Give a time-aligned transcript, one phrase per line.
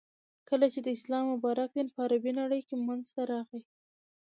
[0.49, 3.61] ،کله چی د اسلام مبارک دین په عربی نړی کی منځته راغی.